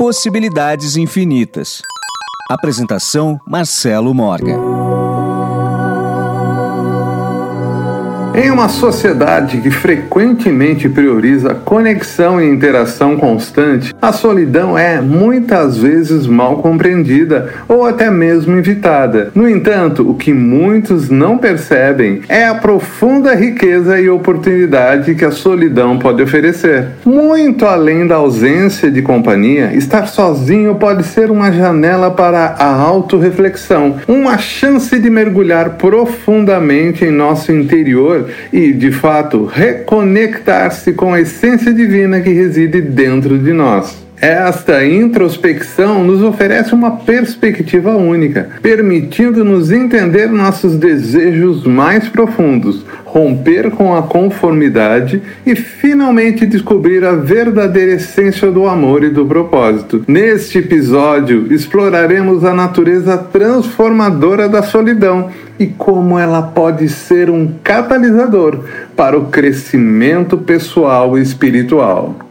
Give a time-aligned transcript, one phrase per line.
[0.00, 1.82] Possibilidades Infinitas.
[2.48, 4.79] Apresentação Marcelo Morgan.
[8.42, 16.26] Em uma sociedade que frequentemente prioriza conexão e interação constante, a solidão é muitas vezes
[16.26, 19.30] mal compreendida ou até mesmo evitada.
[19.34, 25.30] No entanto, o que muitos não percebem é a profunda riqueza e oportunidade que a
[25.30, 26.86] solidão pode oferecer.
[27.04, 33.96] Muito além da ausência de companhia, estar sozinho pode ser uma janela para a autorreflexão,
[34.08, 41.72] uma chance de mergulhar profundamente em nosso interior e, de fato, reconectar-se com a essência
[41.72, 44.09] divina que reside dentro de nós.
[44.20, 53.96] Esta introspecção nos oferece uma perspectiva única, permitindo-nos entender nossos desejos mais profundos, romper com
[53.96, 60.04] a conformidade e finalmente descobrir a verdadeira essência do amor e do propósito.
[60.06, 68.64] Neste episódio, exploraremos a natureza transformadora da solidão e como ela pode ser um catalisador
[68.94, 72.29] para o crescimento pessoal e espiritual.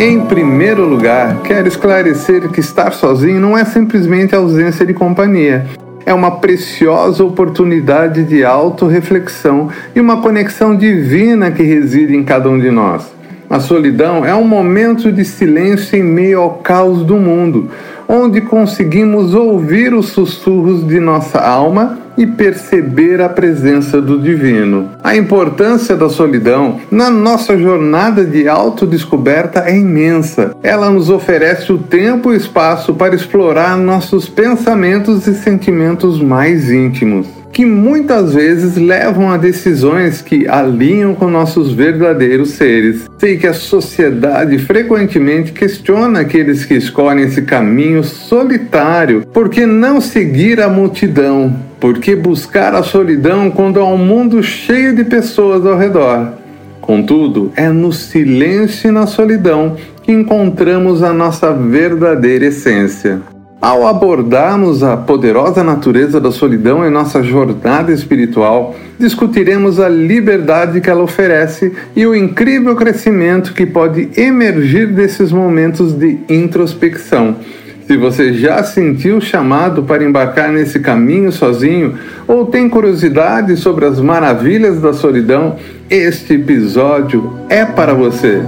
[0.00, 5.66] Em primeiro lugar, quero esclarecer que estar sozinho não é simplesmente ausência de companhia.
[6.06, 12.60] É uma preciosa oportunidade de autorreflexão e uma conexão divina que reside em cada um
[12.60, 13.12] de nós.
[13.50, 17.68] A solidão é um momento de silêncio em meio ao caos do mundo,
[18.08, 24.90] onde conseguimos ouvir os sussurros de nossa alma e perceber a presença do divino.
[25.04, 30.56] A importância da solidão na nossa jornada de autodescoberta é imensa.
[30.62, 37.37] Ela nos oferece o tempo e espaço para explorar nossos pensamentos e sentimentos mais íntimos
[37.58, 43.10] que muitas vezes levam a decisões que alinham com nossos verdadeiros seres.
[43.18, 49.26] Sei que a sociedade frequentemente questiona aqueles que escolhem esse caminho solitário.
[49.32, 51.52] Por que não seguir a multidão?
[51.80, 56.34] Por que buscar a solidão quando há um mundo cheio de pessoas ao redor?
[56.80, 63.20] Contudo, é no silêncio e na solidão que encontramos a nossa verdadeira essência.
[63.60, 70.88] Ao abordarmos a poderosa natureza da solidão em nossa jornada espiritual, discutiremos a liberdade que
[70.88, 77.34] ela oferece e o incrível crescimento que pode emergir desses momentos de introspecção.
[77.88, 81.94] Se você já sentiu chamado para embarcar nesse caminho sozinho
[82.28, 85.56] ou tem curiosidade sobre as maravilhas da solidão,
[85.90, 88.40] este episódio é para você.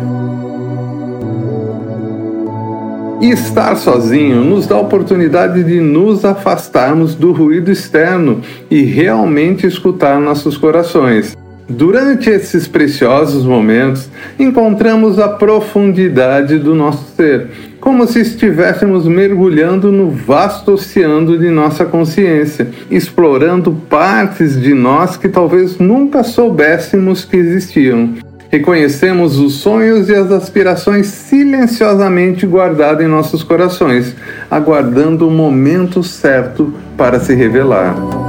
[3.20, 9.66] E estar sozinho nos dá a oportunidade de nos afastarmos do ruído externo e realmente
[9.66, 11.36] escutar nossos corações.
[11.68, 14.08] Durante esses preciosos momentos,
[14.38, 17.48] encontramos a profundidade do nosso ser,
[17.78, 25.28] como se estivéssemos mergulhando no vasto oceano de nossa consciência, explorando partes de nós que
[25.28, 28.14] talvez nunca soubéssemos que existiam.
[28.50, 34.16] Reconhecemos os sonhos e as aspirações silenciosamente guardados em nossos corações,
[34.50, 38.19] aguardando o momento certo para se revelar.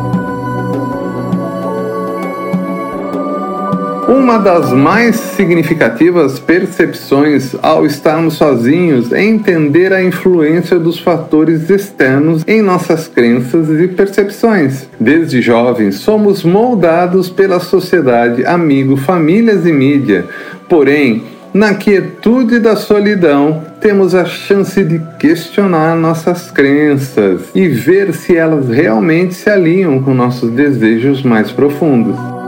[4.12, 12.44] Uma das mais significativas percepções ao estarmos sozinhos é entender a influência dos fatores externos
[12.46, 14.86] em nossas crenças e percepções.
[15.00, 20.26] Desde jovens, somos moldados pela sociedade, amigo, famílias e mídia.
[20.68, 21.24] Porém,
[21.54, 28.68] na quietude da solidão, temos a chance de questionar nossas crenças e ver se elas
[28.68, 32.41] realmente se alinham com nossos desejos mais profundos.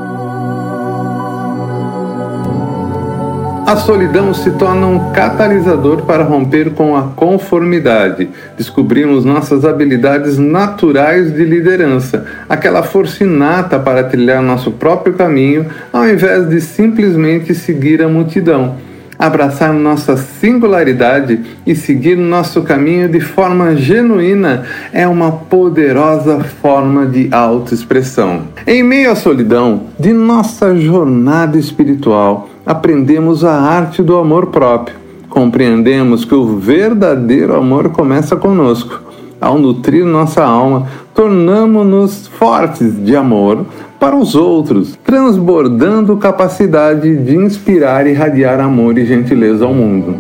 [3.66, 8.30] A solidão se torna um catalisador para romper com a conformidade.
[8.58, 16.08] Descobrimos nossas habilidades naturais de liderança, aquela força inata para trilhar nosso próprio caminho, ao
[16.08, 18.76] invés de simplesmente seguir a multidão.
[19.18, 27.30] Abraçar nossa singularidade e seguir nosso caminho de forma genuína é uma poderosa forma de
[27.32, 28.42] autoexpressão.
[28.68, 34.96] Em meio à solidão de nossa jornada espiritual, aprendemos a arte do amor próprio.
[35.30, 39.02] Compreendemos que o verdadeiro amor começa conosco.
[39.42, 43.66] Ao nutrir nossa alma, tornamos-nos fortes de amor
[44.00, 50.16] para os outros, transbordando capacidade de inspirar e irradiar amor e gentileza ao mundo.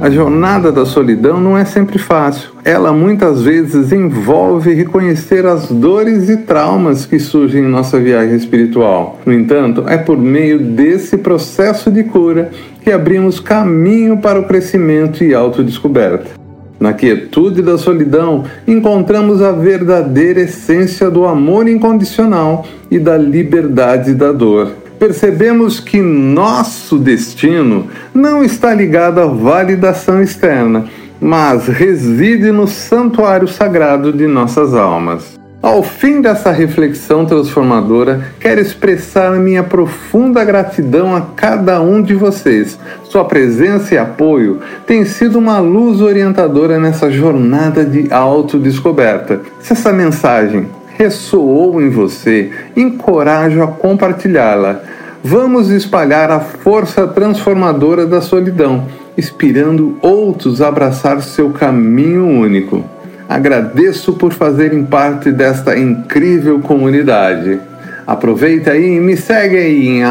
[0.00, 2.51] A jornada da solidão não é sempre fácil.
[2.64, 9.18] Ela muitas vezes envolve reconhecer as dores e traumas que surgem em nossa viagem espiritual.
[9.26, 12.50] No entanto, é por meio desse processo de cura
[12.80, 16.30] que abrimos caminho para o crescimento e autodescoberta.
[16.78, 24.30] Na quietude da solidão, encontramos a verdadeira essência do amor incondicional e da liberdade da
[24.30, 30.84] dor percebemos que nosso destino não está ligado à validação externa,
[31.22, 35.40] mas reside no santuário sagrado de nossas almas.
[35.62, 42.76] Ao fim dessa reflexão transformadora, quero expressar minha profunda gratidão a cada um de vocês.
[43.04, 49.40] Sua presença e apoio têm sido uma luz orientadora nessa jornada de autodescoberta.
[49.60, 50.66] Se essa mensagem
[50.98, 54.80] ressoou em você, encorajo a compartilhá-la.
[55.22, 62.84] Vamos espalhar a força transformadora da solidão, inspirando outros a abraçar seu caminho único.
[63.28, 67.60] Agradeço por fazerem parte desta incrível comunidade.
[68.06, 70.02] Aproveita aí e me segue aí em